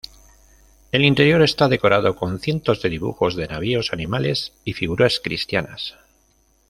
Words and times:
El 0.91 1.05
interior 1.05 1.43
está 1.43 1.67
decorado 1.67 2.15
con 2.15 2.39
cientos 2.39 2.81
de 2.81 2.89
dibujos 2.89 3.35
de 3.35 3.45
navíos, 3.47 3.93
animales 3.93 4.53
y 4.65 4.73
figuras 4.73 5.21
cristianas. 5.23 5.95